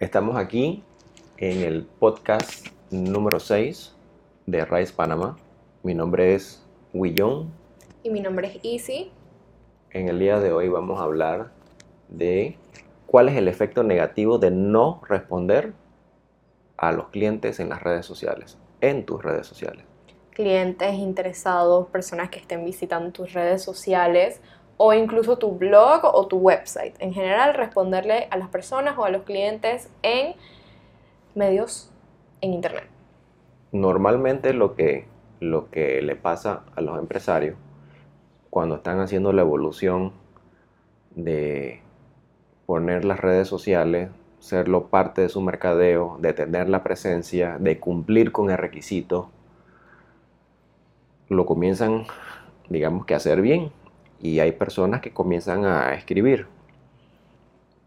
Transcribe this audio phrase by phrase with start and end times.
[0.00, 0.84] Estamos aquí
[1.38, 3.96] en el podcast número 6
[4.46, 5.36] de Rice Panamá.
[5.82, 7.50] Mi nombre es Willon.
[8.04, 9.10] Y mi nombre es Easy.
[9.90, 11.50] En el día de hoy vamos a hablar
[12.08, 12.56] de
[13.06, 15.72] cuál es el efecto negativo de no responder
[16.76, 19.84] a los clientes en las redes sociales, en tus redes sociales.
[20.30, 24.40] Clientes interesados, personas que estén visitando tus redes sociales
[24.78, 26.94] o incluso tu blog o tu website.
[27.00, 30.34] En general, responderle a las personas o a los clientes en
[31.34, 31.90] medios
[32.40, 32.88] en Internet.
[33.72, 35.06] Normalmente lo que,
[35.40, 37.56] lo que le pasa a los empresarios
[38.50, 40.12] cuando están haciendo la evolución
[41.10, 41.82] de
[42.66, 48.30] poner las redes sociales, serlo parte de su mercadeo, de tener la presencia, de cumplir
[48.32, 49.30] con el requisito,
[51.28, 52.06] lo comienzan,
[52.68, 53.70] digamos que a hacer bien.
[54.20, 56.46] Y hay personas que comienzan a escribir.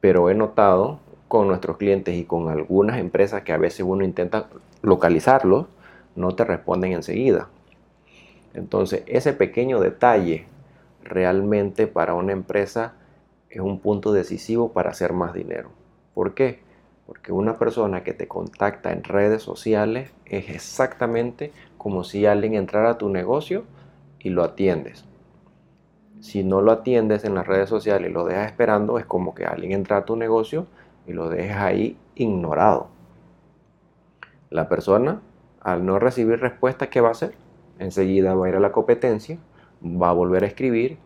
[0.00, 4.48] Pero he notado con nuestros clientes y con algunas empresas que a veces uno intenta
[4.82, 5.66] localizarlos,
[6.16, 7.48] no te responden enseguida.
[8.54, 10.46] Entonces, ese pequeño detalle
[11.02, 12.94] realmente para una empresa
[13.50, 15.70] es un punto decisivo para hacer más dinero.
[16.14, 16.60] ¿Por qué?
[17.06, 22.90] Porque una persona que te contacta en redes sociales es exactamente como si alguien entrara
[22.90, 23.64] a tu negocio
[24.18, 25.07] y lo atiendes.
[26.20, 29.44] Si no lo atiendes en las redes sociales y lo dejas esperando, es como que
[29.44, 30.66] alguien entra a tu negocio
[31.06, 32.88] y lo dejas ahí ignorado.
[34.50, 35.20] La persona,
[35.60, 37.34] al no recibir respuesta, ¿qué va a hacer?
[37.78, 39.38] Enseguida va a ir a la competencia,
[39.82, 40.98] va a volver a escribir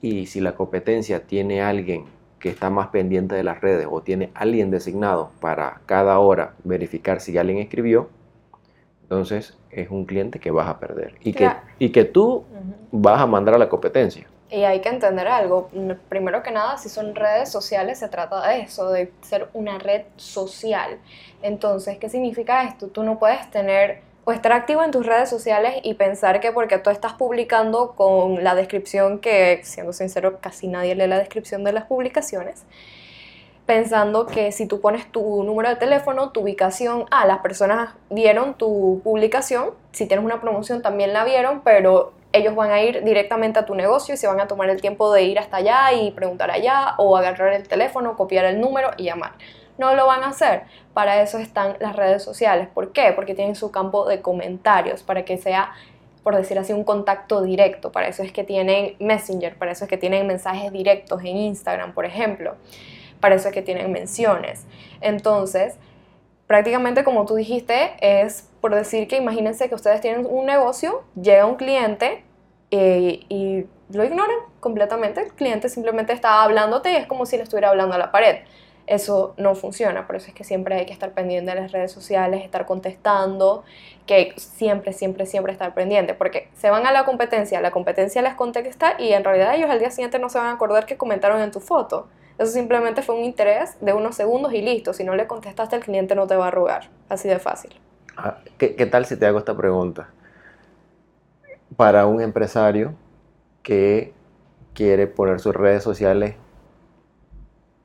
[0.00, 2.04] y si la competencia tiene alguien
[2.38, 7.20] que está más pendiente de las redes o tiene alguien designado para cada hora verificar
[7.20, 8.08] si alguien escribió,
[9.02, 12.44] entonces es un cliente que vas a perder y, que, y que tú
[12.90, 14.26] vas a mandar a la competencia.
[14.50, 15.70] Y hay que entender algo.
[16.08, 20.02] Primero que nada, si son redes sociales, se trata de eso, de ser una red
[20.16, 20.98] social.
[21.42, 22.88] Entonces, ¿qué significa esto?
[22.88, 26.78] Tú no puedes tener o estar activo en tus redes sociales y pensar que porque
[26.78, 31.72] tú estás publicando con la descripción que, siendo sincero, casi nadie lee la descripción de
[31.72, 32.64] las publicaciones,
[33.66, 38.54] pensando que si tú pones tu número de teléfono, tu ubicación, ah, las personas vieron
[38.54, 43.58] tu publicación, si tienes una promoción también la vieron, pero ellos van a ir directamente
[43.58, 46.10] a tu negocio y se van a tomar el tiempo de ir hasta allá y
[46.12, 49.32] preguntar allá o agarrar el teléfono, copiar el número y llamar
[49.80, 50.64] no lo van a hacer.
[50.92, 52.68] Para eso están las redes sociales.
[52.72, 53.12] ¿Por qué?
[53.16, 55.72] Porque tienen su campo de comentarios, para que sea,
[56.22, 57.90] por decir así, un contacto directo.
[57.90, 61.94] Para eso es que tienen Messenger, para eso es que tienen mensajes directos en Instagram,
[61.94, 62.56] por ejemplo.
[63.20, 64.66] Para eso es que tienen menciones.
[65.00, 65.78] Entonces,
[66.46, 71.46] prácticamente como tú dijiste, es por decir que imagínense que ustedes tienen un negocio, llega
[71.46, 72.24] un cliente
[72.70, 75.22] eh, y lo ignoran completamente.
[75.22, 78.36] El cliente simplemente está hablándote y es como si le estuviera hablando a la pared
[78.90, 80.06] eso no funciona.
[80.06, 83.62] Por eso es que siempre hay que estar pendiente de las redes sociales, estar contestando,
[84.04, 88.34] que siempre, siempre, siempre estar pendiente, porque se van a la competencia, la competencia les
[88.34, 91.40] contesta y en realidad ellos al día siguiente no se van a acordar que comentaron
[91.40, 92.08] en tu foto.
[92.36, 94.92] Eso simplemente fue un interés de unos segundos y listo.
[94.92, 96.88] Si no le contestaste, el cliente no te va a rogar.
[97.08, 97.78] Así de fácil.
[98.22, 100.10] Ah, ¿Qué, tal si te hago esta pregunta?
[101.74, 102.92] Para un empresario
[103.62, 104.12] que
[104.74, 106.34] quiere poner sus redes sociales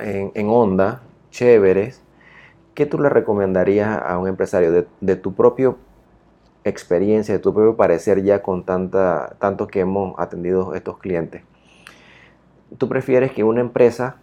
[0.00, 1.00] en, onda,
[1.30, 2.02] chéveres,
[2.74, 5.76] ¿qué tú le recomendarías a un empresario de, tu propia
[6.64, 11.44] experiencia, de tu propio parecer ya con tanta, tanto que hemos atendido estos clientes?
[12.78, 14.16] ¿Tú prefieres que una empresa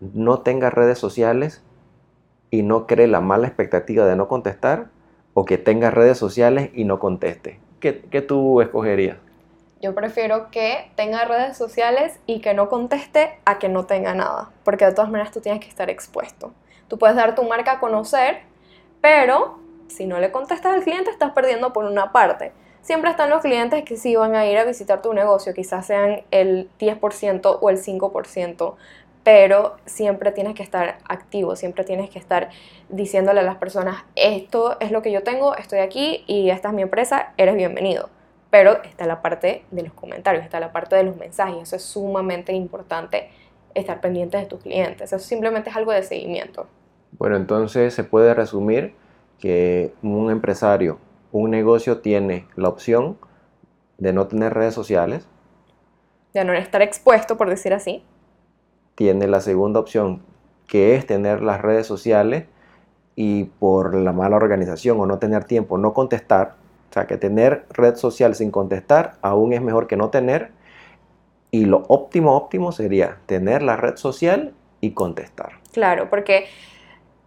[0.00, 1.64] no tenga redes sociales
[2.52, 4.96] y no cree la mala expectativa de no contestar
[5.38, 7.60] o que tenga redes sociales y no conteste?
[7.78, 9.18] ¿Qué, tú escogerías?
[9.80, 14.50] Yo prefiero que tenga redes sociales y que no conteste a que no tenga nada,
[14.64, 16.52] porque de todas maneras tú tienes que estar expuesto.
[16.88, 18.40] Tú puedes dar tu marca a conocer,
[19.00, 22.50] pero si no le contestas al cliente estás perdiendo por una parte.
[22.82, 26.22] Siempre están los clientes que sí van a ir a visitar tu negocio, quizás sean
[26.32, 28.74] el 10% o el 5%,
[29.30, 32.48] pero siempre tienes que estar activo, siempre tienes que estar
[32.88, 36.74] diciéndole a las personas, esto es lo que yo tengo, estoy aquí y esta es
[36.74, 38.08] mi empresa, eres bienvenido
[38.50, 41.64] pero está la parte de los comentarios, está la parte de los mensajes.
[41.64, 43.28] Eso es sumamente importante
[43.74, 45.12] estar pendiente de tus clientes.
[45.12, 46.66] Eso simplemente es algo de seguimiento.
[47.18, 48.94] Bueno, entonces se puede resumir
[49.38, 50.98] que un empresario,
[51.30, 53.18] un negocio tiene la opción
[53.98, 55.28] de no tener redes sociales.
[56.32, 58.02] De no estar expuesto, por decir así.
[58.98, 60.22] Tiene la segunda opción,
[60.66, 62.46] que es tener las redes sociales
[63.14, 66.56] y por la mala organización o no tener tiempo, no contestar
[66.90, 70.50] o sea, que tener red social sin contestar aún es mejor que no tener.
[71.52, 75.52] Y lo óptimo, óptimo sería tener la red social y contestar.
[75.72, 76.46] Claro, porque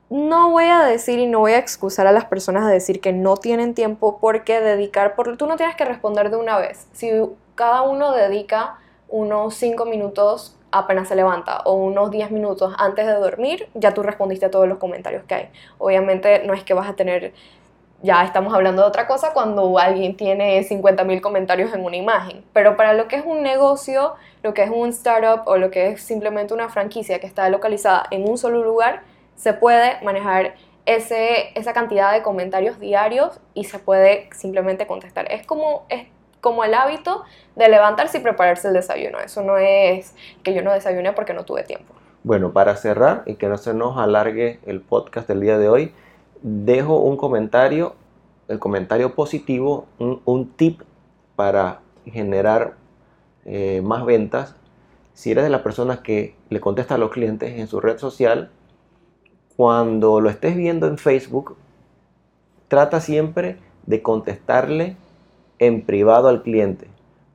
[0.09, 3.13] no voy a decir y no voy a excusar a las personas a decir que
[3.13, 6.89] no tienen tiempo porque dedicar, por, tú no tienes que responder de una vez.
[6.91, 7.09] Si
[7.55, 8.77] cada uno dedica
[9.07, 14.03] unos 5 minutos apenas se levanta o unos 10 minutos antes de dormir, ya tú
[14.03, 15.49] respondiste a todos los comentarios que hay.
[15.77, 17.33] Obviamente no es que vas a tener,
[18.01, 22.77] ya estamos hablando de otra cosa cuando alguien tiene 50.000 comentarios en una imagen, pero
[22.77, 26.01] para lo que es un negocio, lo que es un startup o lo que es
[26.01, 29.03] simplemente una franquicia que está localizada en un solo lugar,
[29.35, 35.31] se puede manejar ese, esa cantidad de comentarios diarios y se puede simplemente contestar.
[35.31, 35.85] Es como,
[36.41, 37.23] como el hábito
[37.55, 39.19] de levantarse y prepararse el desayuno.
[39.19, 41.93] Eso no es que yo no desayune porque no tuve tiempo.
[42.23, 45.93] Bueno, para cerrar y que no se nos alargue el podcast del día de hoy,
[46.41, 47.95] dejo un comentario,
[48.47, 50.81] el comentario positivo, un, tip
[51.35, 52.73] para generar
[53.45, 54.55] eh, más ventas.
[55.13, 58.51] Si eres de las personas que le contesta a los clientes en su red social,
[59.55, 61.55] cuando lo estés viendo en Facebook,
[62.67, 64.95] trata siempre de contestarle
[65.61, 66.87] en privado al cliente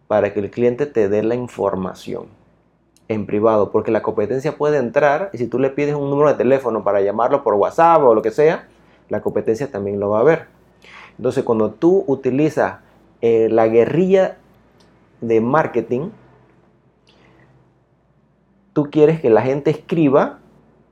[0.08, 2.26] para que el cliente te dé la información
[3.08, 6.34] en privado, porque la competencia puede entrar y si tú le pides un número de
[6.34, 8.66] teléfono para llamarlo por WhatsApp o lo que sea,
[9.08, 10.46] la competencia también lo va a ver.
[11.16, 12.80] Entonces, cuando tú utilizas
[13.20, 14.38] eh, la guerrilla
[15.20, 16.10] de marketing,
[18.72, 20.40] tú quieres que la gente escriba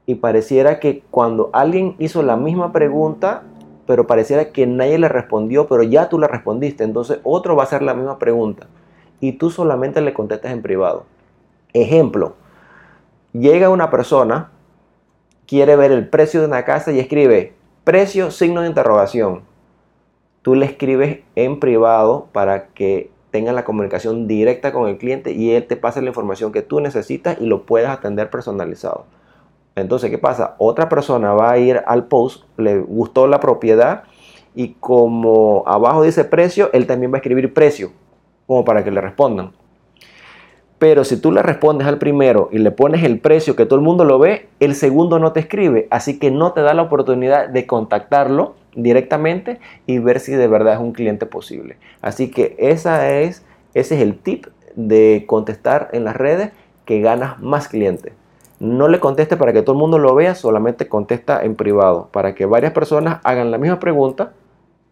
[0.07, 3.43] y pareciera que cuando alguien hizo la misma pregunta,
[3.87, 7.67] pero pareciera que nadie le respondió, pero ya tú le respondiste, entonces otro va a
[7.67, 8.67] hacer la misma pregunta
[9.21, 11.05] y tú solamente le contestas en privado.
[11.73, 12.35] Ejemplo,
[13.33, 14.51] llega una persona,
[15.47, 17.55] quiere ver el precio de una casa y escribe
[17.85, 19.43] precio, signo de interrogación.
[20.43, 25.53] Tú le escribes en privado para que tenga la comunicación directa con el cliente y
[25.53, 29.07] él te pase la información que tú necesitas y lo puedas atender personalizado.
[29.77, 30.55] Entonces, ¿qué pasa?
[30.59, 34.05] Otra persona va a ir al post, le gustó la propiedad
[34.55, 37.91] y como abajo dice precio, él también va a escribir precio,
[38.47, 39.53] como para que le respondan.
[40.79, 43.85] Pero si tú le respondes al primero y le pones el precio que todo el
[43.85, 47.49] mundo lo ve, el segundo no te escribe, así que no te da la oportunidad
[47.49, 51.77] de contactarlo directamente y ver si de verdad es un cliente posible.
[52.01, 54.47] Así que esa es, ese es el tip
[54.77, 56.51] de contestar en las redes
[56.85, 58.13] que ganas más clientes.
[58.61, 62.35] No le conteste para que todo el mundo lo vea, solamente contesta en privado, para
[62.35, 64.33] que varias personas hagan la misma pregunta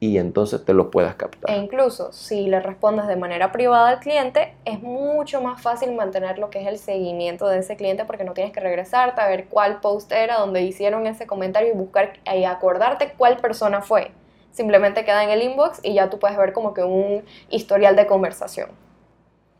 [0.02, 1.48] y entonces te lo puedas captar.
[1.48, 6.40] E incluso si le respondes de manera privada al cliente, es mucho más fácil mantener
[6.40, 9.46] lo que es el seguimiento de ese cliente porque no tienes que regresarte a ver
[9.46, 14.10] cuál post era donde hicieron ese comentario y buscar y acordarte cuál persona fue.
[14.50, 18.06] Simplemente queda en el inbox y ya tú puedes ver como que un historial de
[18.08, 18.70] conversación.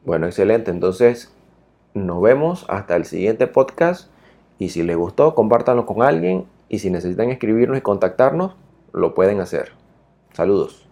[0.04, 0.72] Bueno, excelente.
[0.72, 1.32] Entonces,
[1.94, 4.08] nos vemos hasta el siguiente podcast
[4.58, 8.54] y si les gustó, compártanlo con alguien y si necesitan escribirnos y contactarnos,
[8.92, 9.72] lo pueden hacer.
[10.32, 10.91] Saludos.